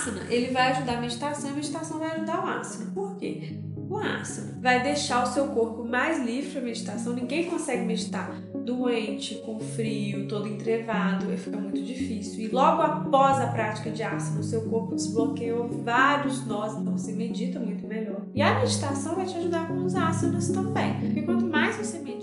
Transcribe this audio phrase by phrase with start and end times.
[0.00, 2.90] asana, ele vai ajudar a meditação e a meditação vai ajudar o asana.
[2.92, 3.58] Por quê?
[3.88, 7.12] O asana vai deixar o seu corpo mais livre para meditação.
[7.12, 12.44] Ninguém consegue meditar doente, com frio, todo entrevado, fica muito difícil.
[12.44, 17.12] E logo após a prática de asana, o seu corpo desbloqueou vários nós, então você
[17.12, 18.20] medita muito melhor.
[18.34, 22.19] E a meditação vai te ajudar com os asanas também, porque quanto mais você medita.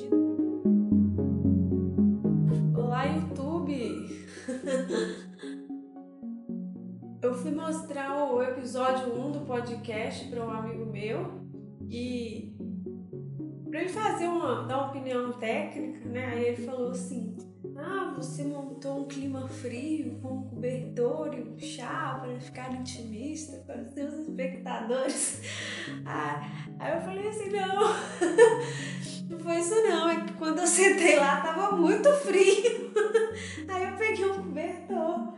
[8.77, 11.41] Episódio 1 do podcast para um amigo meu
[11.89, 12.55] e
[13.67, 16.25] para ele fazer uma, dar uma opinião técnica, né?
[16.27, 17.35] Aí ele falou assim:
[17.75, 23.57] Ah, você montou um clima frio com um cobertor e um chá para ficar intimista
[23.65, 25.41] para os seus espectadores.
[26.05, 26.41] Ah,
[26.79, 27.95] aí eu falei assim: Não,
[29.27, 30.07] não foi isso não.
[30.07, 32.93] É que quando eu sentei lá tava muito frio.
[33.69, 35.33] Aí eu peguei um cobertor.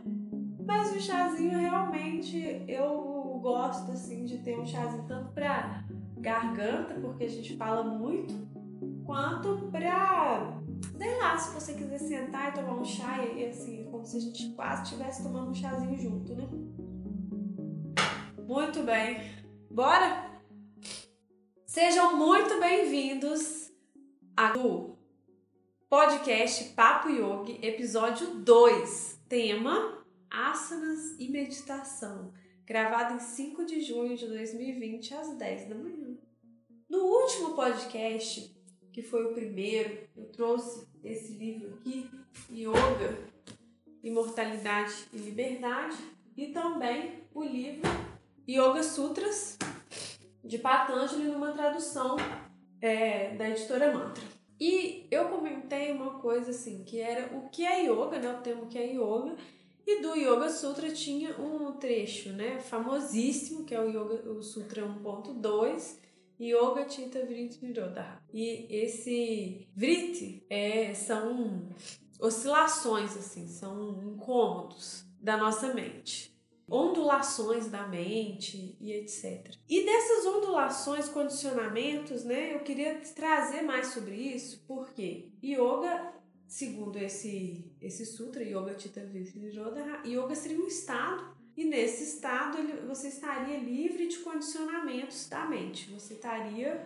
[0.66, 5.84] Mas o chazinho realmente eu gosto assim de ter um chazinho tanto para
[6.18, 8.34] garganta, porque a gente fala muito,
[9.04, 10.60] quanto pra,
[10.96, 14.20] sei lá, se você quiser sentar e tomar um chá, e assim, como se a
[14.20, 16.48] gente quase estivesse tomando um chazinho junto, né?
[18.46, 19.20] Muito bem,
[19.70, 20.28] bora?
[21.66, 23.72] Sejam muito bem-vindos
[24.36, 24.98] ao
[25.88, 32.32] podcast Papo Yogi, episódio 2, tema Asanas e Meditação,
[32.70, 36.16] gravado em 5 de junho de 2020 às 10 da manhã.
[36.88, 38.56] No último podcast,
[38.92, 42.08] que foi o primeiro, eu trouxe esse livro aqui,
[42.48, 43.18] Yoga,
[44.04, 45.96] Imortalidade e Liberdade,
[46.36, 47.90] e também o livro
[48.48, 49.58] Yoga Sutras,
[50.44, 52.14] de Patanjali, numa tradução
[52.80, 54.22] é, da editora Mantra.
[54.60, 58.32] E eu comentei uma coisa assim, que era o que é yoga, né?
[58.32, 59.34] O termo que é yoga.
[59.92, 62.60] E do Yoga Sutra tinha um trecho, né?
[62.60, 65.96] Famosíssimo, que é o Yoga o Sutra 1.2,
[66.40, 68.22] Yoga Chitta Vritti Nirodha.
[68.32, 71.70] E esse Vritti é, são
[72.20, 76.32] oscilações, assim, são incômodos da nossa mente.
[76.70, 79.56] Ondulações da mente e etc.
[79.68, 86.14] E dessas ondulações, condicionamentos, né, eu queria trazer mais sobre isso, porque yoga,
[86.50, 89.38] segundo esse, esse sutra, Yoga Chitta Vritti
[90.04, 95.88] yoga seria um estado e nesse estado ele, você estaria livre de condicionamentos da mente.
[95.92, 96.84] Você estaria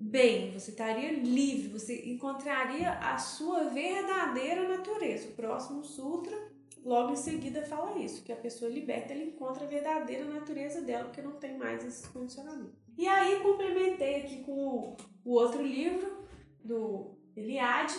[0.00, 5.28] bem, você estaria livre, você encontraria a sua verdadeira natureza.
[5.28, 6.36] O próximo sutra,
[6.84, 11.04] logo em seguida, fala isso, que a pessoa liberta, ela encontra a verdadeira natureza dela,
[11.04, 12.82] porque não tem mais esses condicionamentos.
[12.98, 16.24] E aí complementei aqui com o outro livro
[16.64, 17.94] do Eliade,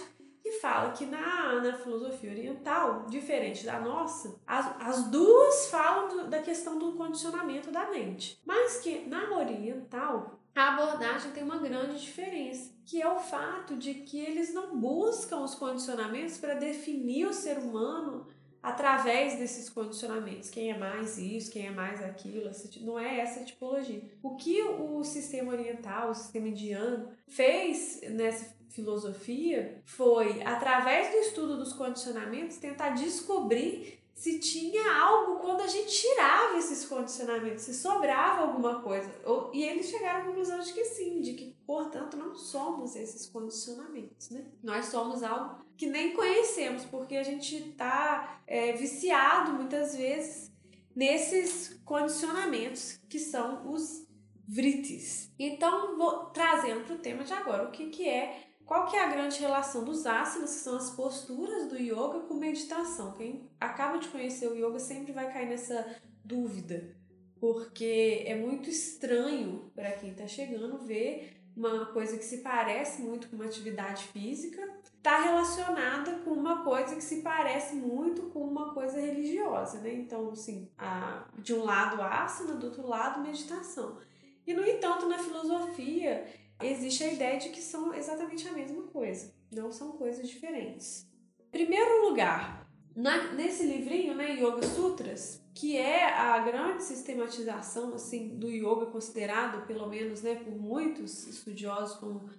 [0.46, 6.28] que fala que na, na filosofia oriental, diferente da nossa, as, as duas falam do,
[6.30, 12.00] da questão do condicionamento da mente, mas que na oriental a abordagem tem uma grande
[12.00, 17.34] diferença, que é o fato de que eles não buscam os condicionamentos para definir o
[17.34, 18.28] ser humano
[18.62, 20.50] através desses condicionamentos.
[20.50, 22.50] Quem é mais isso, quem é mais aquilo,
[22.82, 24.04] não é essa tipologia.
[24.24, 31.58] O que o sistema oriental, o sistema indiano, fez nessa filosofia foi, através do estudo
[31.58, 38.44] dos condicionamentos, tentar descobrir se tinha algo quando a gente tirava esses condicionamentos, se sobrava
[38.44, 39.14] alguma coisa.
[39.52, 44.30] E eles chegaram à conclusão de que sim, de que, portanto, não somos esses condicionamentos,
[44.30, 44.46] né?
[44.64, 50.50] Nós somos algo que nem conhecemos, porque a gente está é, viciado muitas vezes
[50.96, 54.08] nesses condicionamentos que são os
[54.48, 55.30] vritis.
[55.38, 59.04] Então, vou trazendo para o tema de agora, o que, que é qual que é
[59.04, 63.14] a grande relação dos asanas, que são as posturas do yoga, com meditação?
[63.14, 65.86] Quem acaba de conhecer o yoga sempre vai cair nessa
[66.24, 66.96] dúvida,
[67.40, 73.30] porque é muito estranho para quem está chegando ver uma coisa que se parece muito
[73.30, 74.62] com uma atividade física,
[74.98, 79.94] está relacionada com uma coisa que se parece muito com uma coisa religiosa, né?
[79.94, 84.00] Então, assim, a, de um lado asana, do outro lado meditação.
[84.46, 86.26] E, no entanto, na filosofia,
[86.62, 91.08] existe a ideia de que são exatamente a mesma coisa, não são coisas diferentes.
[91.52, 98.50] Primeiro lugar, na, nesse livrinho, né, Yoga Sutras, que é a grande sistematização assim do
[98.50, 102.30] yoga considerado, pelo menos, né, por muitos estudiosos como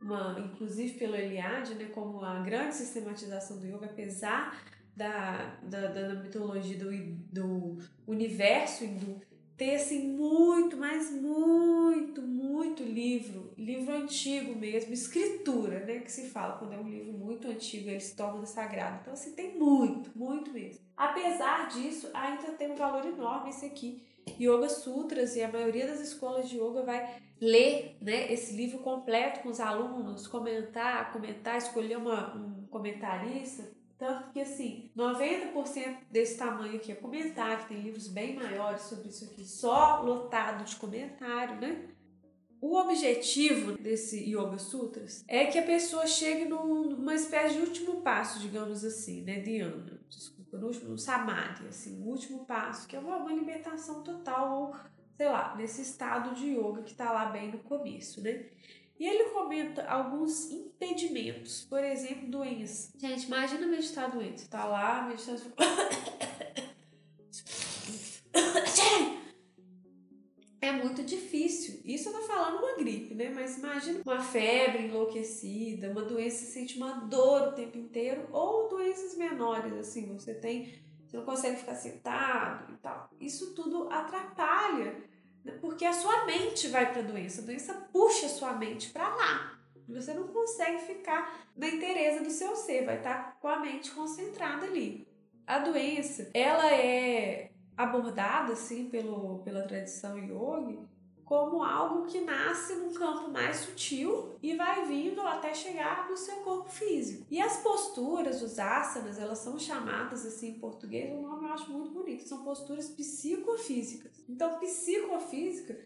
[0.00, 4.62] uma, inclusive pelo Eliade, né, como a grande sistematização do yoga, apesar
[4.94, 6.90] da, da, da mitologia do,
[7.30, 9.20] do universo hindu
[9.56, 16.58] ter assim muito, mas muito, muito livro, livro antigo mesmo, escritura, né, que se fala
[16.58, 18.98] quando é um livro muito antigo, ele se torna sagrado.
[19.00, 20.84] Então assim, tem muito, muito mesmo.
[20.96, 24.02] Apesar disso, ainda tem um valor enorme esse aqui
[24.40, 29.40] Yoga Sutras e a maioria das escolas de yoga vai ler né, esse livro completo
[29.40, 33.75] com os alunos, comentar, comentar, escolher uma, um comentarista.
[33.98, 39.24] Tanto que, assim, 90% desse tamanho aqui é comentário, tem livros bem maiores sobre isso
[39.24, 41.88] aqui, só lotado de comentário, né?
[42.60, 48.40] O objetivo desse Yoga Sutras é que a pessoa chegue numa espécie de último passo,
[48.40, 49.40] digamos assim, né?
[49.40, 54.52] Dhyana, desculpa, no, último, no Samadhi, assim, o último passo, que é uma, libertação total,
[54.52, 54.76] ou
[55.16, 58.46] sei lá, nesse estado de yoga que está lá bem no começo, né?
[58.98, 62.92] E ele comenta alguns impedimentos, por exemplo, doenças.
[62.96, 64.40] Gente, imagina meditar doente.
[64.40, 65.42] Você tá lá, meditando.
[70.60, 71.80] é muito difícil.
[71.84, 73.30] Isso eu tô falando uma gripe, né?
[73.34, 78.68] Mas imagina uma febre enlouquecida, uma doença que sente uma dor o tempo inteiro, ou
[78.68, 80.72] doenças menores, assim, você tem,
[81.06, 83.10] você não consegue ficar sentado e tal.
[83.20, 85.04] Isso tudo atrapalha?
[85.60, 89.08] Porque a sua mente vai para a doença, a doença puxa a sua mente para
[89.14, 89.58] lá.
[89.88, 93.90] Você não consegue ficar na inteireza do seu ser, vai estar tá com a mente
[93.92, 95.06] concentrada ali.
[95.46, 100.78] A doença, ela é abordada assim pelo, pela tradição yogi
[101.26, 106.36] como algo que nasce num campo mais sutil e vai vindo até chegar no seu
[106.36, 107.26] corpo físico.
[107.28, 111.70] E as posturas, os asanas, elas são chamadas assim em português, um nome eu acho
[111.70, 114.24] muito bonito, são posturas psicofísicas.
[114.28, 115.76] Então, psicofísica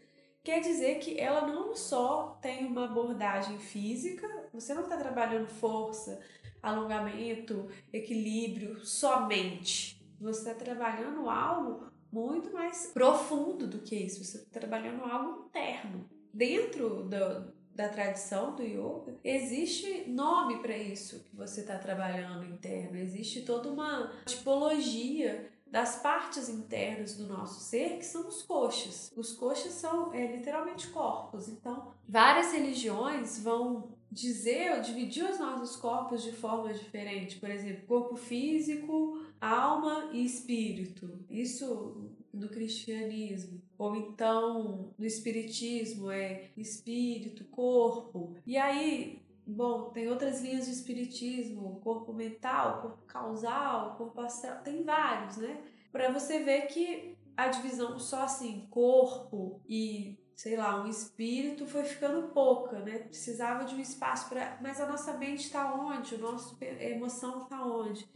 [0.44, 6.20] quer dizer que ela não só tem uma abordagem física, você não está trabalhando força,
[6.62, 14.24] alongamento, equilíbrio somente você está trabalhando algo muito mais profundo do que isso.
[14.24, 16.08] Você está trabalhando algo interno.
[16.32, 22.98] Dentro do, da tradição do yoga, existe nome para isso que você está trabalhando interno.
[22.98, 29.12] Existe toda uma tipologia das partes internas do nosso ser, que são os coxas.
[29.16, 31.48] Os coxas são é, literalmente corpos.
[31.48, 37.38] Então, várias religiões vão dizer ou dividir os nossos corpos de forma diferente.
[37.38, 41.24] Por exemplo, corpo físico, alma e espírito.
[41.28, 43.60] Isso no cristianismo.
[43.78, 48.34] Ou então no espiritismo é espírito, corpo.
[48.46, 54.84] E aí, bom, tem outras linhas de espiritismo, corpo mental, corpo causal, corpo astral, tem
[54.84, 55.62] vários, né?
[55.90, 61.84] Para você ver que a divisão só assim, corpo e sei lá, um espírito foi
[61.84, 63.00] ficando pouca, né?
[63.00, 66.14] Precisava de um espaço para, mas a nossa mente está onde?
[66.14, 68.08] O nosso a emoção está onde?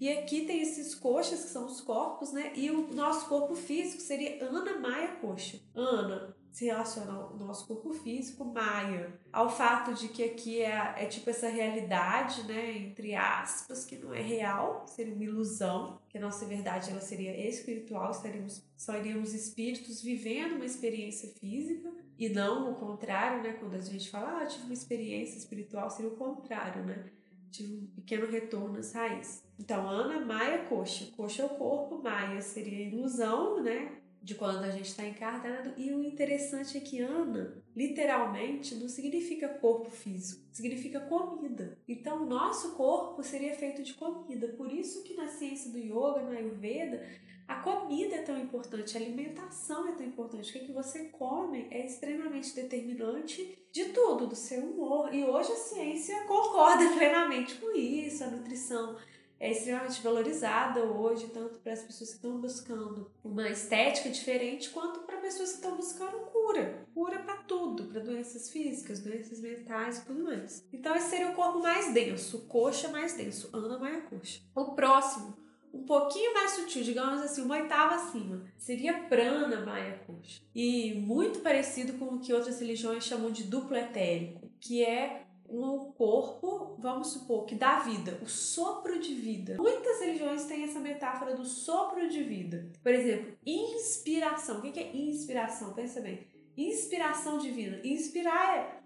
[0.00, 2.52] E aqui tem esses coxas que são os corpos, né?
[2.54, 5.58] E o nosso corpo físico seria Ana Maia Coxa.
[5.74, 11.06] Ana se relaciona ao nosso corpo físico, Maia, ao fato de que aqui é, é
[11.06, 16.20] tipo essa realidade, né, entre aspas, que não é real, seria uma ilusão, que a
[16.20, 22.70] nossa verdade ela seria espiritual, estaríamos, só iríamos espíritos vivendo uma experiência física, e não
[22.70, 26.84] o contrário, né, quando a gente fala, ah, tive uma experiência espiritual, seria o contrário,
[26.84, 27.06] né,
[27.50, 29.42] tive um pequeno retorno às raízes.
[29.58, 31.10] Então, Ana, Maia, Coxa.
[31.16, 35.72] Coxa é o corpo, Maia seria ilusão, né, de quando a gente está encarnado.
[35.76, 41.78] E o interessante é que Ana, literalmente, não significa corpo físico, significa comida.
[41.88, 44.48] Então, o nosso corpo seria feito de comida.
[44.48, 47.04] Por isso que na ciência do yoga, na Ayurveda,
[47.48, 50.48] a comida é tão importante, a alimentação é tão importante.
[50.48, 55.12] O que, é que você come é extremamente determinante de tudo, do seu humor.
[55.12, 58.96] E hoje a ciência concorda plenamente com isso, a nutrição
[59.42, 65.00] é extremamente valorizada hoje, tanto para as pessoas que estão buscando uma estética diferente, quanto
[65.00, 66.86] para pessoas que estão buscando cura.
[66.94, 70.64] Cura para tudo, para doenças físicas, doenças mentais e tudo mais.
[70.72, 74.40] Então, esse seria o corpo mais denso, coxa mais denso, Ana Maia Coxa.
[74.54, 75.36] O próximo,
[75.74, 80.40] um pouquinho mais sutil, digamos assim, uma oitava acima, seria Prana Maia Coxa.
[80.54, 85.92] E muito parecido com o que outras religiões chamam de duplo etérico, que é no
[85.92, 89.56] corpo, vamos supor, que dá vida, o sopro de vida.
[89.58, 92.70] Muitas religiões têm essa metáfora do sopro de vida.
[92.82, 94.58] Por exemplo, inspiração.
[94.58, 95.74] O que é inspiração?
[95.74, 96.26] Pensa bem.
[96.56, 97.80] Inspiração divina.
[97.84, 98.82] Inspirar é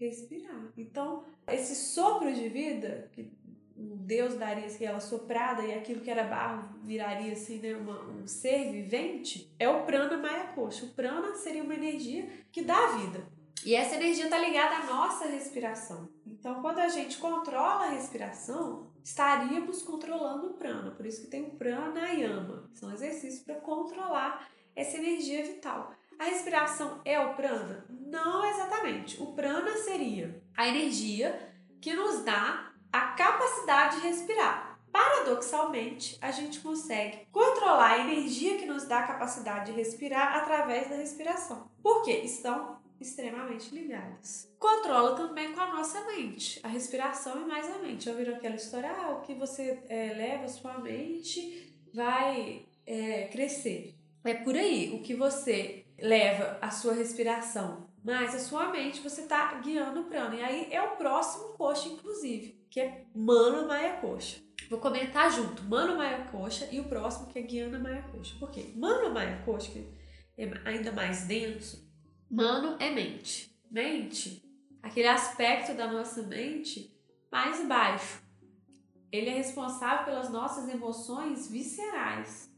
[0.00, 0.72] respirar.
[0.76, 3.30] Então, esse sopro de vida que
[3.76, 8.26] Deus daria assim, ela soprada e aquilo que era barro viraria assim, né, uma, um
[8.26, 10.86] ser vivente, é o prana maya coxa.
[10.86, 13.26] O prana seria uma energia que dá vida.
[13.64, 16.08] E essa energia está ligada à nossa respiração.
[16.26, 20.90] Então, quando a gente controla a respiração, estaríamos controlando o prana.
[20.92, 22.70] Por isso que tem o pranayama.
[22.72, 25.92] São exercícios para controlar essa energia vital.
[26.18, 27.86] A respiração é o prana?
[27.88, 29.22] Não exatamente.
[29.22, 31.50] O prana seria a energia
[31.80, 34.78] que nos dá a capacidade de respirar.
[34.92, 40.88] Paradoxalmente, a gente consegue controlar a energia que nos dá a capacidade de respirar através
[40.88, 41.70] da respiração.
[41.80, 42.22] Por quê?
[42.24, 44.52] Estão extremamente ligadas.
[44.58, 48.04] Controla também com a nossa mente, a respiração e mais a mente.
[48.04, 48.90] Já viram aquela história?
[48.90, 53.94] Ah, o que você é, leva a sua mente vai é, crescer.
[54.24, 59.22] É por aí, o que você leva a sua respiração, mas a sua mente você
[59.22, 60.34] está guiando o prana.
[60.34, 64.40] E aí é o próximo coxa, inclusive, que é Mana Maya Coxa.
[64.68, 68.36] Vou comentar junto, Mano Maya Coxa e o próximo que é Guiana Maya Coxa.
[68.38, 68.72] Por quê?
[68.76, 69.84] Mano Maya Coxa, que
[70.38, 71.89] é ainda mais denso,
[72.30, 73.52] Mano é mente.
[73.68, 74.40] Mente,
[74.80, 76.94] aquele aspecto da nossa mente
[77.30, 78.22] mais baixo.
[79.10, 82.48] Ele é responsável pelas nossas emoções viscerais.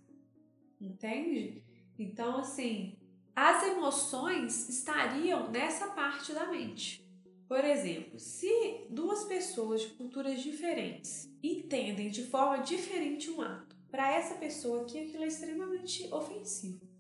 [0.79, 1.65] Entende?
[1.99, 2.99] Então, assim,
[3.35, 7.03] as emoções estariam nessa parte da mente.
[7.49, 14.13] Por exemplo, se duas pessoas de culturas diferentes entendem de forma diferente um ato, para
[14.13, 16.92] essa pessoa aqui aquilo é extremamente ofensivo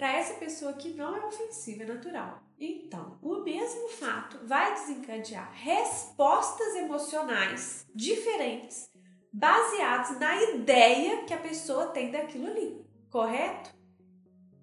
[0.00, 2.42] para essa pessoa que não é ofensiva, é natural.
[2.58, 8.90] Então, o mesmo fato vai desencadear respostas emocionais diferentes
[9.30, 13.74] baseadas na ideia que a pessoa tem daquilo ali, correto?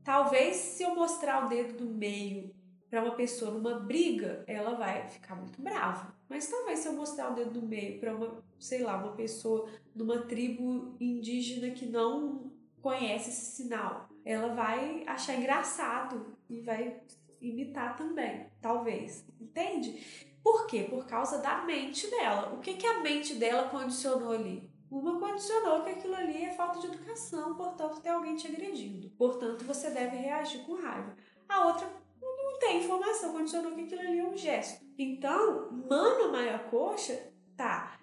[0.03, 2.51] Talvez se eu mostrar o dedo do meio
[2.89, 6.15] para uma pessoa numa briga, ela vai ficar muito brava.
[6.27, 9.69] Mas talvez se eu mostrar o dedo do meio para uma, sei lá, uma pessoa
[9.93, 12.51] numa tribo indígena que não
[12.81, 16.99] conhece esse sinal, ela vai achar engraçado e vai
[17.39, 19.25] imitar também, talvez.
[19.39, 20.27] Entende?
[20.43, 20.83] Por quê?
[20.83, 22.53] Por causa da mente dela.
[22.53, 24.69] O que, que a mente dela condicionou ali?
[24.91, 29.09] Uma condicionou que aquilo ali é falta de educação, portanto tem alguém te agredindo.
[29.11, 31.15] Portanto, você deve reagir com raiva.
[31.47, 31.89] A outra
[32.21, 34.85] não tem informação, condicionou que aquilo ali é um gesto.
[34.97, 37.97] Então, mano Maia Coxa tá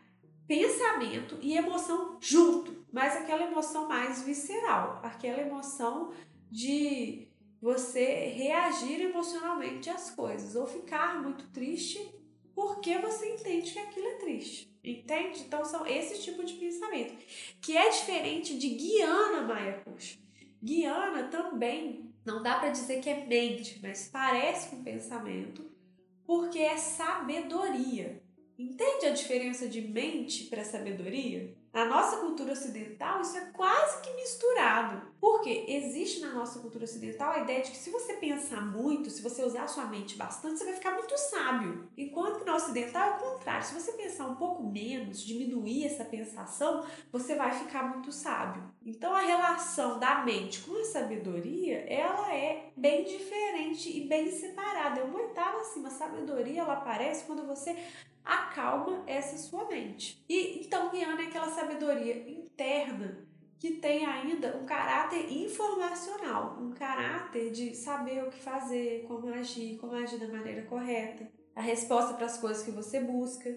[0.47, 6.13] pensamento e emoção junto mas aquela emoção mais visceral, aquela emoção
[6.49, 7.27] de
[7.61, 12.15] você reagir emocionalmente às coisas ou ficar muito triste
[12.55, 14.73] porque você entende que aquilo é triste.
[14.85, 15.41] Entende?
[15.41, 17.17] Então são esse tipo de pensamento,
[17.61, 20.17] que é diferente de Guiana Maia Puxa.
[20.63, 25.69] Guiana também não dá para dizer que é mente, mas parece com pensamento,
[26.25, 28.23] porque é sabedoria.
[28.57, 31.64] Entende a diferença de mente para sabedoria?
[31.75, 35.13] Na nossa cultura ocidental, isso é quase que misturado.
[35.21, 39.21] Porque existe na nossa cultura ocidental a ideia de que se você pensar muito, se
[39.21, 41.89] você usar sua mente bastante, você vai ficar muito sábio.
[41.99, 43.67] Enquanto que na ocidental é o contrário.
[43.67, 48.63] Se você pensar um pouco menos, diminuir essa pensação, você vai ficar muito sábio.
[48.87, 55.01] Então a relação da mente com a sabedoria, ela é bem diferente e bem separada.
[55.01, 55.89] É uma oitava acima.
[55.89, 57.77] A sabedoria ela aparece quando você
[58.25, 60.25] acalma essa sua mente.
[60.29, 63.25] E então guiando é aquela sabedoria interna
[63.59, 69.79] que tem ainda um caráter informacional, um caráter de saber o que fazer, como agir,
[69.79, 73.49] como agir da maneira correta, a resposta para as coisas que você busca.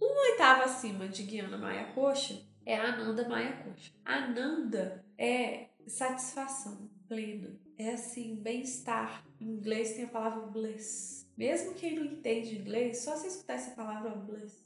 [0.00, 3.92] Uma oitava acima de Guiana Maia Coxa é a Ananda Maia Coxa.
[4.04, 9.24] Ananda é satisfação plena, é assim, bem-estar.
[9.40, 13.72] Em inglês tem a palavra bliss mesmo quem não entende inglês, só se escutar essa
[13.72, 14.64] palavra bliss.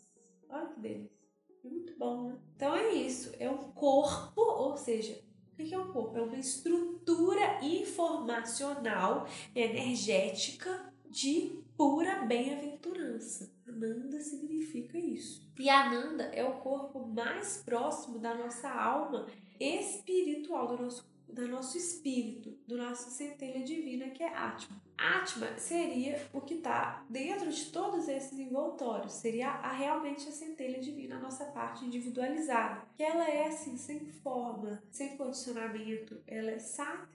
[0.48, 1.20] Olha que delícia.
[1.64, 2.38] É muito bom, né?
[2.56, 3.32] Então é isso.
[3.38, 5.20] É um corpo, ou seja,
[5.52, 6.16] o que é um corpo?
[6.16, 13.52] É uma estrutura informacional, energética de pura bem-aventurança.
[13.66, 15.48] Ananda significa isso.
[15.58, 19.26] E Ananda é o corpo mais próximo da nossa alma
[19.58, 24.80] espiritual, do nosso, do nosso espírito, do nosso centelha divina, que é Atma.
[24.96, 30.80] Atma seria o que está dentro de todos esses envoltórios, seria a, realmente a centelha
[30.80, 36.58] divina, a nossa parte individualizada, que ela é assim, sem forma, sem condicionamento, ela é
[36.58, 37.08] Sat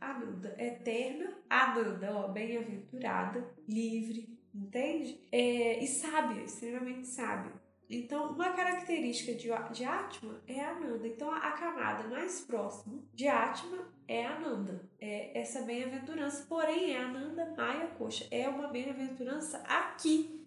[0.00, 5.20] Ananda, eterna, Ananda, ó, bem-aventurada, livre, entende?
[5.32, 7.52] É, e sábia, extremamente sábia.
[7.88, 11.06] Então, uma característica de, de Atma é a Ananda.
[11.06, 14.88] Então, a, a camada mais próxima de Atma é Ananda.
[15.00, 18.26] É essa bem-aventurança, porém é Ananda Maya Coxa.
[18.30, 20.44] É uma bem-aventurança aqui,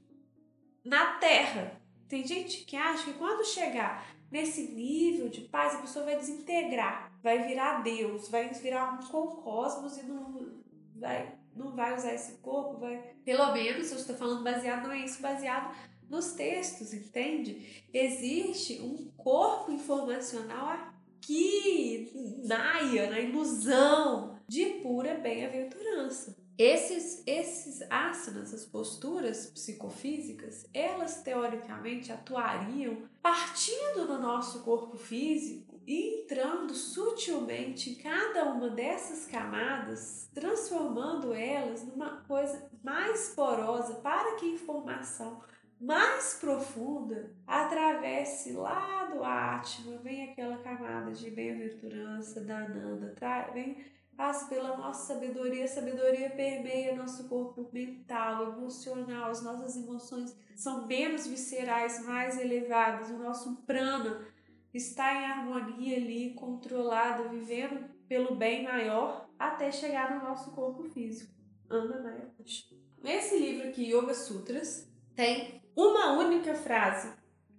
[0.83, 1.79] na Terra.
[2.09, 7.11] Tem gente que acha que quando chegar nesse nível de paz, a pessoa vai desintegrar,
[7.21, 10.51] vai virar Deus, vai virar um com cosmos e não
[10.95, 12.97] vai, não vai usar esse corpo, vai.
[13.23, 15.73] Pelo menos, eu estou falando baseado, não é isso, baseado
[16.09, 17.83] nos textos, entende?
[17.93, 22.11] Existe um corpo informacional aqui,
[22.45, 26.35] naia, na ilusão de pura bem-aventurança.
[26.57, 36.21] Esses, esses asanas, as posturas psicofísicas, elas teoricamente atuariam partindo do nosso corpo físico e
[36.21, 44.45] entrando sutilmente em cada uma dessas camadas, transformando elas numa coisa mais porosa para que
[44.45, 45.41] a informação
[45.79, 53.15] mais profunda atravesse lá do Atma, vem aquela camada de bem-aventurança da Ananda,
[53.53, 53.77] vem
[54.19, 60.85] passa pela nossa sabedoria, a sabedoria permeia nosso corpo mental, emocional, as nossas emoções são
[60.85, 64.27] menos viscerais, mais elevadas, o nosso prana
[64.73, 71.33] está em harmonia ali, controlado, vivendo pelo bem maior até chegar no nosso corpo físico.
[71.69, 72.29] Anda Maya
[73.05, 77.11] Esse livro aqui, Yoga Sutras, tem uma única frase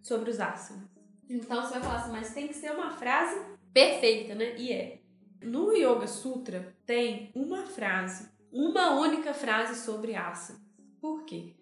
[0.02, 0.88] sobre os asanas.
[1.28, 3.40] Então você vai falar assim, mas tem que ser uma frase
[3.72, 4.56] perfeita, né?
[4.58, 5.00] E é.
[5.42, 10.60] No Yoga Sutra tem uma frase, uma única frase sobre asanas.
[11.00, 11.54] Por quê?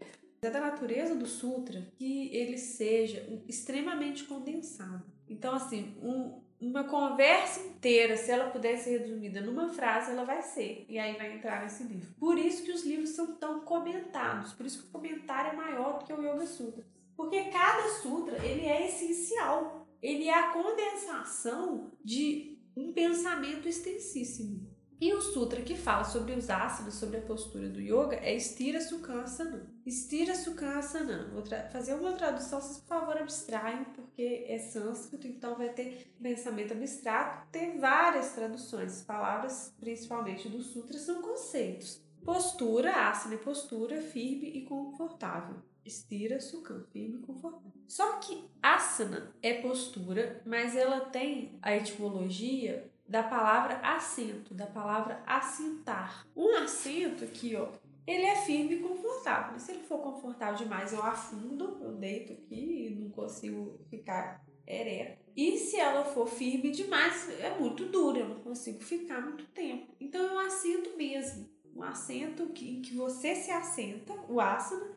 [0.43, 5.05] É da natureza do sutra que ele seja extremamente condensado.
[5.29, 10.43] Então, assim, um, uma conversa inteira, se ela puder ser resumida numa frase, ela vai
[10.43, 10.85] ser.
[10.89, 12.13] E aí vai entrar nesse livro.
[12.19, 14.53] Por isso que os livros são tão comentados.
[14.53, 16.85] Por isso que o comentário é maior do que o Yoga Sutra.
[17.17, 19.89] Porque cada sutra, ele é essencial.
[20.01, 24.69] Ele é a condensação de um pensamento extensíssimo.
[25.01, 28.81] E o sutra que fala sobre os asanas, sobre a postura do yoga, é Stira
[28.81, 29.71] Sukhasana.
[29.87, 31.31] Stira Sukhasana.
[31.33, 33.85] Vou fazer uma tradução, vocês por favor abstraem,
[34.19, 37.47] porque é sânscrito, então vai ter pensamento abstrato.
[37.53, 42.03] Tem várias traduções, palavras principalmente do sutra são conceitos.
[42.25, 45.63] Postura, asana é postura firme e confortável.
[45.85, 47.73] Estira, sukha, firme e confortável.
[47.87, 55.23] Só que asana é postura, mas ela tem a etimologia da palavra assento, da palavra
[55.29, 56.27] assentar.
[56.35, 57.69] Um assento aqui, ó,
[58.09, 59.59] ele é firme e confortável.
[59.59, 65.23] Se ele for confortável demais, eu afundo, eu deito aqui e não consigo ficar ereto.
[65.37, 69.95] E se ela for firme demais, é muito dura, eu não consigo ficar muito tempo.
[70.01, 71.51] Então eu assento mesmo.
[71.77, 74.97] Um assento que, em que você se assenta, o asana,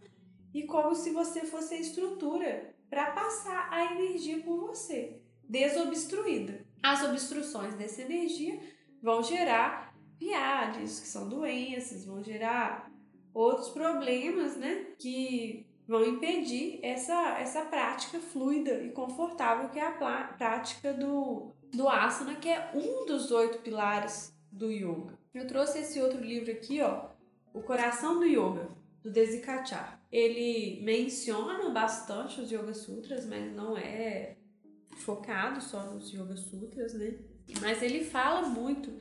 [0.54, 6.66] e como se você fosse a estrutura para passar a energia por você, desobstruída.
[6.82, 8.58] As obstruções dessa energia
[9.02, 12.91] vão gerar piades, que são doenças, vão gerar
[13.34, 20.36] outros problemas, né, que vão impedir essa, essa prática fluida e confortável que é a
[20.38, 25.18] prática do, do asana, que é um dos oito pilares do yoga.
[25.34, 27.10] Eu trouxe esse outro livro aqui, ó,
[27.54, 28.70] O Coração do Yoga,
[29.02, 30.02] do Desikachar.
[30.12, 34.36] Ele menciona bastante os Yoga Sutras, mas não é
[34.98, 37.18] focado só nos Yoga Sutras, né?
[37.62, 38.92] Mas ele fala muito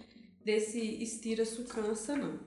[0.44, 2.40] desse Stira Sukhansana.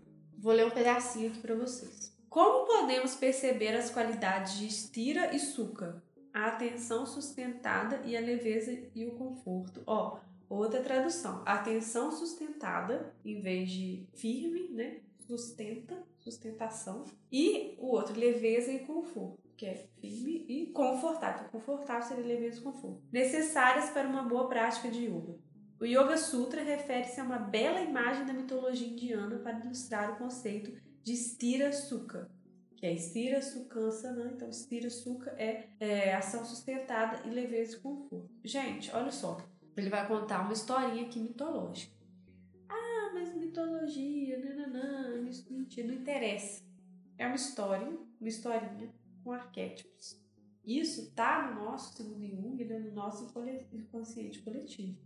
[0.43, 2.13] Vou ler um pedacinho aqui para vocês.
[2.29, 6.03] Como podemos perceber as qualidades de Stira e Sukha?
[6.33, 9.81] A atenção sustentada e a leveza e o conforto.
[9.87, 11.41] Ó, outra tradução.
[11.45, 14.97] Atenção sustentada em vez de firme, né?
[15.25, 17.05] Sustenta, sustentação.
[17.31, 21.47] E o outro, leveza e conforto que é firme e confortável.
[21.49, 23.01] Confortável seria leveza e conforto.
[23.11, 25.37] Necessárias para uma boa prática de yoga.
[25.83, 30.71] O Yoga Sutra refere-se a uma bela imagem da mitologia indiana para ilustrar o conceito
[31.03, 32.31] de Stira Sukha,
[32.77, 34.31] que é Stira Sukhansana.
[34.33, 38.29] Então, Stira Sukha é, é ação sustentada e leveza e conforto.
[38.45, 39.45] Gente, olha só.
[39.75, 41.93] Ele vai contar uma historinha aqui mitológica.
[42.69, 46.63] Ah, mas mitologia, nananã, isso não interessa.
[47.17, 47.85] É uma história,
[48.21, 48.89] uma historinha
[49.21, 50.17] com arquétipos.
[50.63, 53.27] Isso está no nosso, segundo Jung, né, no nosso
[53.73, 54.97] inconsciente coletivo.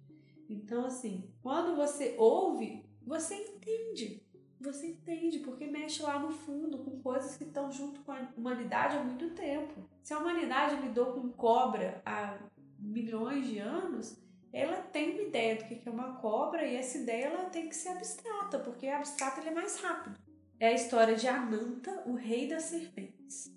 [0.50, 4.24] Então, assim, quando você ouve, você entende.
[4.60, 8.98] Você entende, porque mexe lá no fundo com coisas que estão junto com a humanidade
[8.98, 9.88] há muito tempo.
[10.02, 12.40] Se a humanidade lidou com cobra há
[12.80, 14.18] milhões de anos,
[14.52, 17.76] ela tem uma ideia do que é uma cobra e essa ideia ela tem que
[17.76, 20.18] ser abstrata, porque abstrata é mais rápido.
[20.60, 23.54] É a história de Ananta, o rei das serpentes.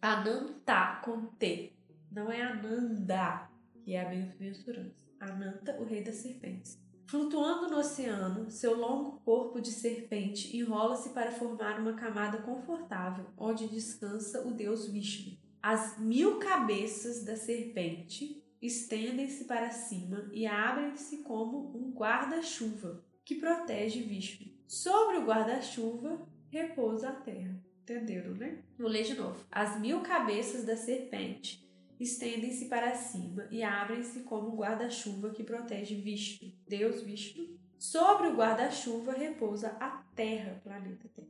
[0.00, 1.72] Ananta com T.
[2.10, 3.48] Não é Ananda,
[3.82, 5.01] que é a bem-aventurança.
[5.22, 6.78] Ananta, o rei das serpentes.
[7.06, 13.68] Flutuando no oceano, seu longo corpo de serpente enrola-se para formar uma camada confortável, onde
[13.68, 15.36] descansa o deus Vishnu.
[15.62, 24.02] As mil cabeças da serpente estendem-se para cima e abrem-se como um guarda-chuva que protege
[24.02, 24.50] Vishnu.
[24.66, 27.62] Sobre o guarda-chuva repousa a terra.
[27.82, 28.62] Entenderam, né?
[28.78, 29.44] Vou ler de novo.
[29.50, 31.62] As mil cabeças da serpente
[32.02, 37.58] estendem-se para cima e abrem-se como um guarda-chuva que protege Vishnu, Deus Vishnu.
[37.78, 41.28] Sobre o guarda-chuva repousa a terra, planeta Terra.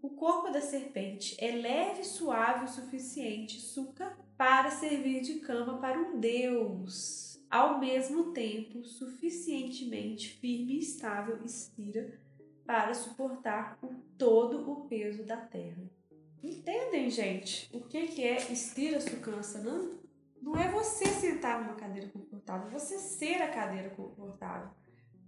[0.00, 5.78] O corpo da serpente é leve e suave o suficiente, suca, para servir de cama
[5.78, 12.18] para um deus, ao mesmo tempo suficientemente firme e estável, estira,
[12.66, 15.88] para suportar o, todo o peso da terra.
[16.42, 17.68] Entendem, gente?
[17.72, 20.01] O que, que é estira sucança, não?
[20.42, 24.70] Não é você sentar numa cadeira confortável, é você ser a cadeira confortável,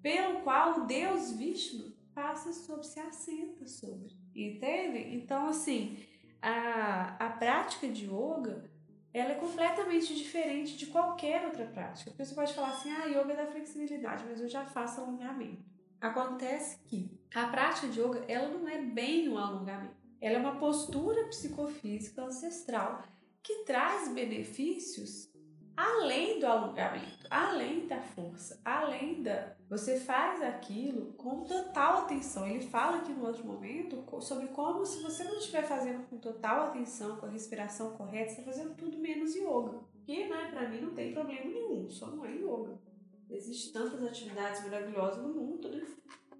[0.02, 4.08] pelo qual o Deus Vishnu passa sobre, se assenta sobre.
[4.34, 5.14] Entendem?
[5.14, 5.96] Então, assim,
[6.42, 8.68] a, a prática de yoga
[9.14, 12.10] ela é completamente diferente de qualquer outra prática.
[12.10, 15.62] Porque você pode falar assim, ah, yoga é da flexibilidade, mas eu já faço alongamento.
[16.00, 19.94] Acontece que a prática de yoga, ela não é bem um alongamento.
[20.20, 23.04] Ela é uma postura psicofísica ancestral
[23.44, 25.30] que traz benefícios
[25.76, 29.54] além do alongamento, além da força, além da.
[29.68, 32.46] Você faz aquilo com total atenção.
[32.46, 36.68] Ele fala aqui no outro momento sobre como, se você não estiver fazendo com total
[36.68, 39.80] atenção, com a respiração correta, você está fazendo tudo menos yoga.
[40.06, 42.80] Que, né, pra mim não tem problema nenhum, só não é yoga.
[43.28, 45.84] Existem tantas atividades maravilhosas no mundo, né?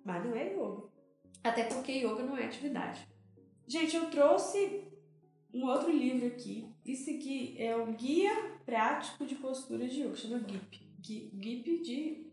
[0.05, 0.89] Mas não é yoga.
[1.43, 3.07] Até porque yoga não é atividade.
[3.67, 4.91] Gente, eu trouxe
[5.53, 6.74] um outro livro aqui.
[6.85, 10.83] Isso aqui é o Guia Prático de Postura de Yoga, chama GIP.
[11.01, 12.27] GIP de,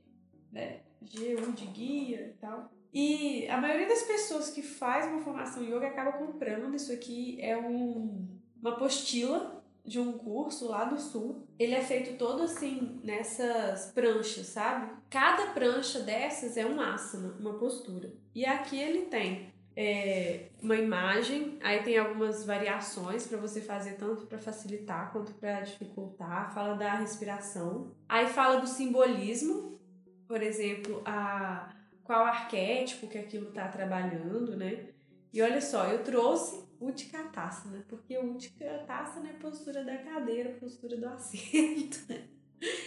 [0.51, 2.71] né, G1 de guia e tal.
[2.93, 6.75] E a maioria das pessoas que faz uma formação yoga acaba comprando.
[6.75, 8.27] Isso aqui é um,
[8.61, 11.47] uma apostila de um curso lá do sul.
[11.57, 14.91] Ele é feito todo assim nessas pranchas, sabe?
[15.09, 18.13] Cada prancha dessas é um asana, uma postura.
[18.35, 24.27] E aqui ele tem é, uma imagem, aí tem algumas variações para você fazer tanto
[24.27, 26.53] para facilitar quanto para dificultar.
[26.53, 29.81] Fala da respiração, aí fala do simbolismo,
[30.27, 34.89] por exemplo, a qual arquétipo que aquilo está trabalhando, né?
[35.33, 42.05] E olha só, eu trouxe Utkatasana, porque Utkatasana é postura da cadeira, postura do assento,
[42.07, 42.27] né?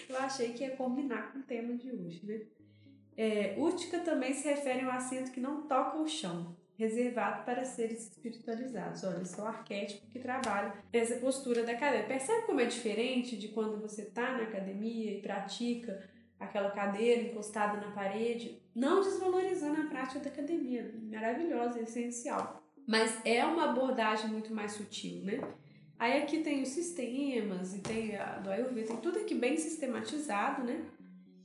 [0.09, 2.43] Eu achei que ia combinar com o tema de hoje, né?
[3.17, 7.65] É, Utka também se refere a um assento que não toca o chão, reservado para
[7.65, 9.05] seres espiritualizados.
[9.05, 12.07] Olha, só o arquétipo que trabalha essa postura da cadeira.
[12.07, 16.09] Percebe como é diferente de quando você está na academia e pratica
[16.39, 18.61] aquela cadeira encostada na parede?
[18.75, 22.63] Não desvalorizando a prática da academia, maravilhosa, essencial.
[22.87, 25.41] Mas é uma abordagem muito mais sutil, né?
[25.99, 30.65] Aí aqui tem os sistemas e tem a do Ayurveda, tem tudo aqui bem sistematizado,
[30.65, 30.85] né?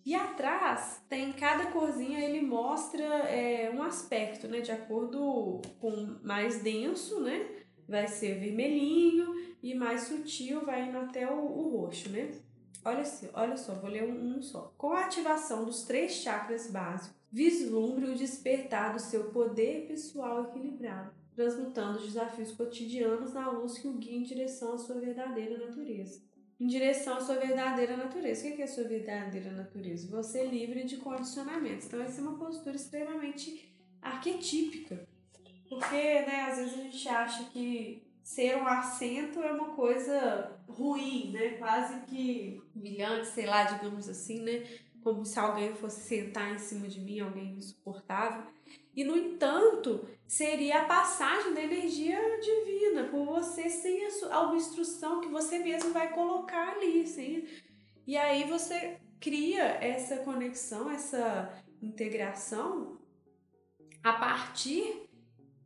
[0.06, 4.62] E atrás tem cada corzinha ele mostra é, um aspecto, né?
[4.62, 7.48] De acordo com mais denso, né?
[7.88, 12.32] Vai ser vermelhinho e mais sutil vai indo até o, o roxo, né?
[12.86, 14.74] Olha, olha só, vou ler um, um só.
[14.78, 21.12] Com a ativação dos três chakras básicos, vislumbre o despertar do seu poder pessoal equilibrado,
[21.36, 26.22] transmutando os desafios cotidianos na luz que o guia em direção à sua verdadeira natureza
[26.60, 28.48] em direção à sua verdadeira natureza.
[28.48, 30.08] O que é a sua verdadeira natureza?
[30.10, 31.86] Você é livre de condicionamentos.
[31.86, 35.08] Então, essa é uma postura extremamente arquetípica.
[35.70, 41.32] Porque, né, às vezes a gente acha que ser um assento é uma coisa ruim,
[41.32, 41.52] né?
[41.52, 44.64] Quase que humilhante, sei lá, digamos assim, né?
[45.02, 48.44] Como se alguém fosse sentar em cima de mim, alguém insuportável.
[48.96, 55.22] E, no entanto, seria a passagem da energia divina por você sem a uma instrução
[55.22, 57.08] que você mesmo vai colocar ali.
[57.08, 57.48] Sem...
[58.06, 62.98] E aí você cria essa conexão, essa integração
[64.04, 65.10] a partir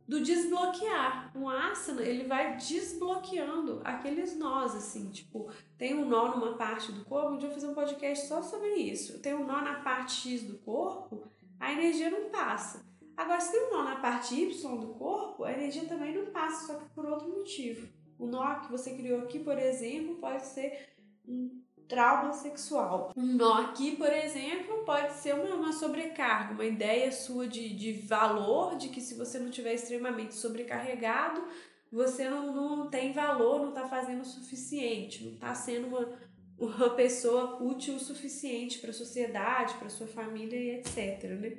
[0.06, 1.32] do desbloquear.
[1.34, 7.04] O asana, ele vai desbloqueando aqueles nós, assim, tipo, tem um nó numa parte do
[7.04, 9.18] corpo, um dia eu fazer um podcast só sobre isso.
[9.20, 11.24] Tem um nó na parte X do corpo,
[11.58, 12.84] a energia não passa.
[13.16, 16.66] Agora, se tem um nó na parte Y do corpo, a energia também não passa,
[16.66, 17.88] só que por outro motivo.
[18.18, 20.94] O nó que você criou aqui, por exemplo, pode ser
[21.26, 23.12] um trauma sexual.
[23.16, 27.92] Um nó aqui, por exemplo, pode ser uma, uma sobrecarga, uma ideia sua de, de
[27.92, 31.44] valor, de que se você não estiver extremamente sobrecarregado,
[31.90, 36.18] você não, não tem valor, não está fazendo o suficiente, não está sendo uma,
[36.58, 41.22] uma pessoa útil o suficiente para a sociedade, para sua família e etc.
[41.40, 41.58] Né?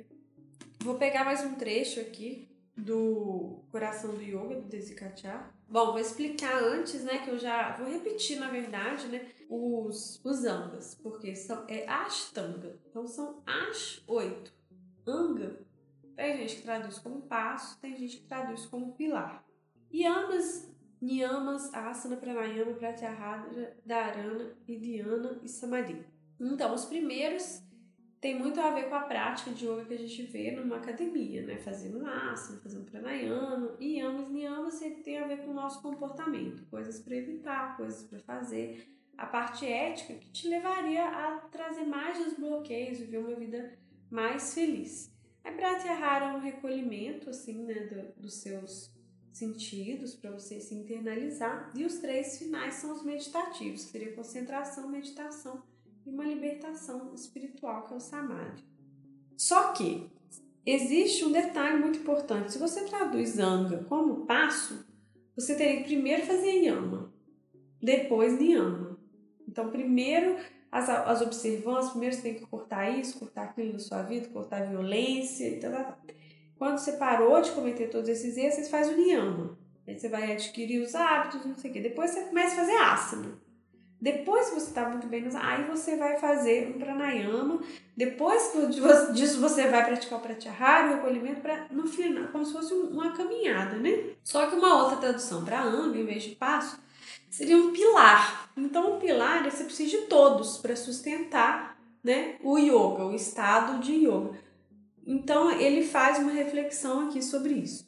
[0.80, 5.52] Vou pegar mais um trecho aqui do Coração do Yoga, do Desikachar.
[5.68, 10.44] Bom, vou explicar antes, né, que eu já vou repetir, na verdade, né, os, os
[10.44, 14.52] angas, porque são, é Ashtanga, então são Ash oito.
[15.06, 15.58] Anga,
[16.14, 19.44] tem gente que traduz como passo, tem gente que traduz como pilar.
[19.92, 26.04] Yamas, Niyamas, Asana, Pranayama, Pratyahara, Dharana, Dhyana e Samadhi.
[26.38, 27.62] Então, os primeiros
[28.20, 31.42] tem muito a ver com a prática de yoga que a gente vê numa academia,
[31.42, 31.58] né?
[31.58, 33.76] Fazendo asana, fazendo pranayama.
[33.78, 38.18] E yamas, niyamas tem a ver com o nosso comportamento, coisas para evitar, coisas para
[38.20, 38.88] fazer.
[39.16, 43.78] A parte ética que te levaria a trazer mais desbloqueios, viver uma vida
[44.10, 45.10] mais feliz.
[45.44, 48.90] A Pratyahara é um recolhimento, assim, né, do, dos seus
[49.32, 51.70] sentidos para você se internalizar.
[51.74, 55.62] E os três finais são os meditativos, que seria concentração, meditação
[56.06, 58.64] e uma libertação espiritual, que é o Samadhi.
[59.36, 60.08] Só que
[60.64, 62.52] existe um detalhe muito importante.
[62.52, 64.86] Se você traduz Anga como passo,
[65.34, 67.12] você teria que primeiro fazer Yama,
[67.82, 68.98] depois Niyama.
[69.46, 70.36] Então, primeiro
[70.70, 74.62] as, as observâncias, primeiro você tem que cortar isso, cortar aquilo na sua vida, cortar
[74.62, 75.98] a violência e tal, tal.
[76.56, 79.58] Quando você parou de cometer todos esses erros, você faz o Niyama.
[79.86, 81.80] Aí você vai adquirir os hábitos, não sei o quê.
[81.80, 83.45] Depois você começa a fazer asana.
[84.00, 87.60] Depois que você está muito bem, aí você vai fazer um pranayama.
[87.96, 88.52] Depois
[89.14, 93.12] disso você vai praticar o pratyahara, o recolhimento para no final, como se fosse uma
[93.12, 94.10] caminhada, né?
[94.22, 96.78] Só que uma outra tradução para anga, em vez de passo,
[97.30, 98.50] seria um pilar.
[98.56, 103.94] Então, o pilar você precisa de todos para sustentar, né, o yoga, o estado de
[103.94, 104.38] yoga.
[105.06, 107.86] Então, ele faz uma reflexão aqui sobre isso.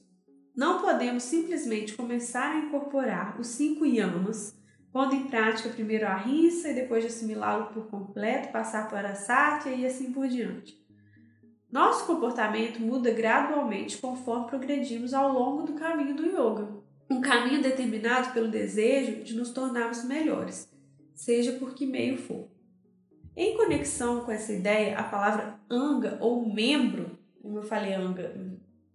[0.57, 4.57] Não podemos simplesmente começar a incorporar os cinco yamas
[4.93, 9.15] pondo em prática primeiro a rinça e depois de assimilá-lo por completo, passar para a
[9.15, 10.79] sátia e assim por diante.
[11.71, 16.69] Nosso comportamento muda gradualmente conforme progredimos ao longo do caminho do yoga.
[17.11, 20.69] Um caminho determinado pelo desejo de nos tornarmos melhores,
[21.15, 22.49] seja por que meio for.
[23.37, 28.35] Em conexão com essa ideia, a palavra anga ou membro, como eu falei anga,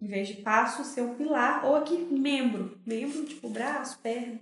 [0.02, 4.42] em vez de passo, ser um pilar, ou aqui membro, membro tipo braço, perna,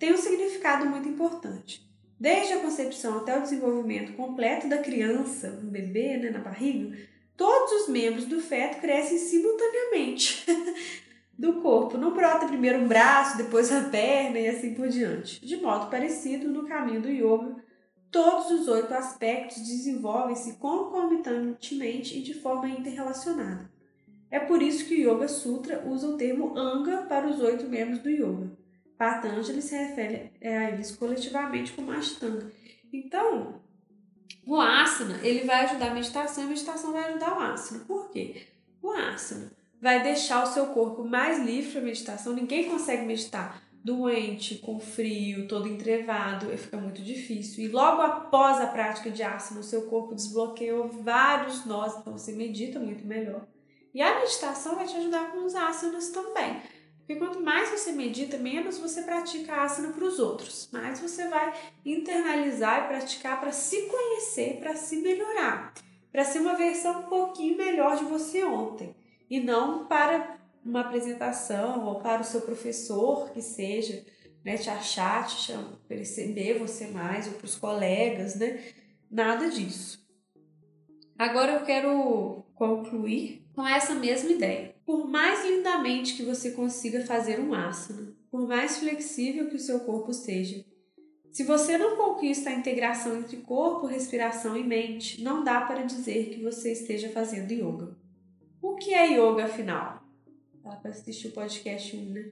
[0.00, 1.86] tem um significado muito importante.
[2.18, 6.96] Desde a concepção até o desenvolvimento completo da criança, um bebê né, na barriga,
[7.36, 10.46] todos os membros do feto crescem simultaneamente
[11.38, 11.98] do corpo.
[11.98, 15.44] Não brota primeiro um braço, depois a perna e assim por diante.
[15.44, 17.62] De modo parecido, no caminho do yoga,
[18.10, 23.70] todos os oito aspectos desenvolvem-se concomitantemente e de forma interrelacionada.
[24.30, 27.98] É por isso que o Yoga Sutra usa o termo Anga para os oito membros
[27.98, 28.59] do yoga.
[29.00, 32.52] Patanjali se refere a eles coletivamente como Ashtanga.
[32.92, 33.62] Então,
[34.46, 37.82] o asana, ele vai ajudar a meditação e a meditação vai ajudar o asana.
[37.86, 38.42] Por quê?
[38.82, 42.34] O asana vai deixar o seu corpo mais livre para meditação.
[42.34, 47.64] Ninguém consegue meditar doente, com frio, todo entrevado, fica muito difícil.
[47.64, 52.32] E logo após a prática de asana, o seu corpo desbloqueou vários nós, então você
[52.32, 53.46] medita muito melhor.
[53.94, 56.60] E a meditação vai te ajudar com os asanas também.
[57.10, 61.52] Porque quanto mais você medita, menos você pratica asana para os outros, mais você vai
[61.84, 65.74] internalizar e praticar para se conhecer, para se melhorar,
[66.12, 68.94] para ser uma versão um pouquinho melhor de você ontem
[69.28, 74.06] e não para uma apresentação ou para o seu professor que seja,
[74.44, 75.52] né, te achar, te
[75.88, 78.62] perceber você mais ou para os colegas, né?
[79.10, 80.00] Nada disso.
[81.20, 84.74] Agora eu quero concluir com essa mesma ideia.
[84.86, 89.80] Por mais lindamente que você consiga fazer um asana, por mais flexível que o seu
[89.80, 90.64] corpo seja,
[91.30, 96.30] se você não conquista a integração entre corpo, respiração e mente, não dá para dizer
[96.30, 97.98] que você esteja fazendo yoga.
[98.62, 100.02] O que é yoga, afinal?
[100.64, 102.30] Dá para assistir o podcast 1, né?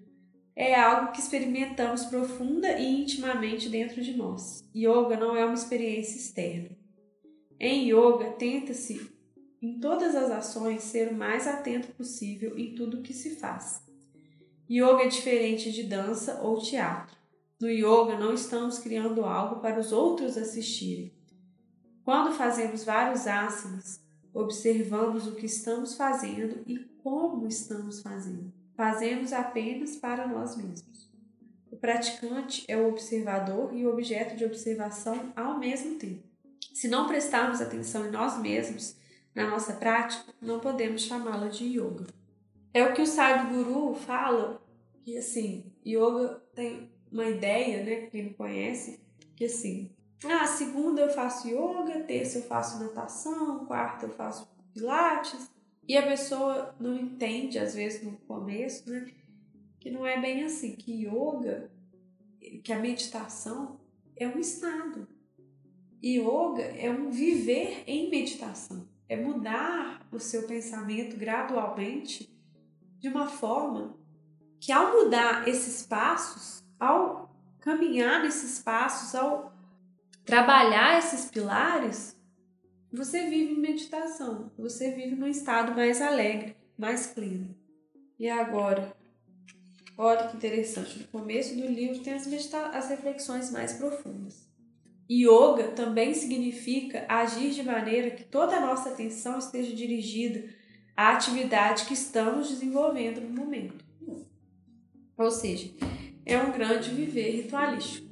[0.56, 4.64] É algo que experimentamos profunda e intimamente dentro de nós.
[4.74, 6.77] Yoga não é uma experiência externa.
[7.60, 9.10] Em yoga, tenta-se
[9.60, 13.82] em todas as ações, ser o mais atento possível em tudo o que se faz.
[14.70, 17.16] Yoga é diferente de dança ou teatro.
[17.60, 21.12] No yoga, não estamos criando algo para os outros assistirem.
[22.04, 24.00] Quando fazemos vários asanas,
[24.32, 28.52] observamos o que estamos fazendo e como estamos fazendo.
[28.76, 31.10] Fazemos apenas para nós mesmos.
[31.72, 36.27] O praticante é o observador e o objeto de observação ao mesmo tempo.
[36.72, 38.96] Se não prestarmos atenção em nós mesmos,
[39.34, 42.06] na nossa prática, não podemos chamá-la de yoga.
[42.72, 44.62] É o que o Sadhguru fala,
[45.04, 49.00] que assim, yoga tem uma ideia, né, quem não conhece,
[49.34, 49.90] que assim,
[50.24, 55.50] ah, segunda eu faço yoga, terça eu faço natação, quarta eu faço pilates,
[55.86, 59.06] e a pessoa não entende, às vezes no começo, né,
[59.80, 61.70] que não é bem assim, que yoga,
[62.62, 63.80] que a meditação
[64.16, 65.08] é um estado.
[66.02, 72.28] Yoga é um viver em meditação é mudar o seu pensamento gradualmente
[72.98, 73.96] de uma forma
[74.60, 79.52] que, ao mudar esses passos, ao caminhar nesses passos, ao
[80.24, 82.16] trabalhar esses pilares,
[82.92, 87.54] você vive em meditação, você vive num estado mais alegre, mais pleno.
[88.18, 88.94] E agora,
[89.96, 92.26] olha que interessante, no começo do livro tem as,
[92.74, 94.47] as reflexões mais profundas.
[95.10, 100.44] Yoga também significa agir de maneira que toda a nossa atenção esteja dirigida
[100.94, 103.84] à atividade que estamos desenvolvendo no momento.
[105.16, 105.70] Ou seja,
[106.26, 108.06] é um grande viver ritualístico.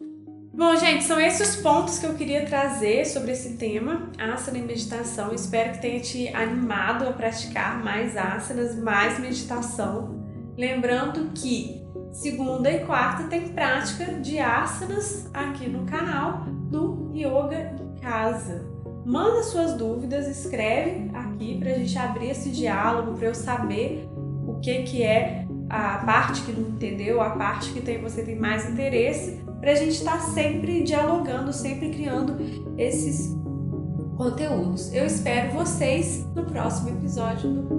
[0.55, 4.63] Bom, gente, são esses os pontos que eu queria trazer sobre esse tema, asana e
[4.63, 5.35] meditação.
[5.35, 10.25] Espero que tenha te animado a praticar mais asanas, mais meditação.
[10.57, 18.01] Lembrando que segunda e quarta tem prática de asanas aqui no canal do Yoga em
[18.01, 18.65] Casa.
[19.05, 24.09] Manda suas dúvidas, escreve aqui para a gente abrir esse diálogo, para eu saber
[24.47, 28.37] o que, que é a parte que não entendeu, a parte que tem, você tem
[28.37, 32.37] mais interesse, para a gente estar tá sempre dialogando, sempre criando
[32.77, 33.37] esses
[34.17, 34.93] conteúdos.
[34.93, 37.76] Eu espero vocês no próximo episódio do.